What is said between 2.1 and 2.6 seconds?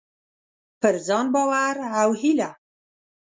هيله: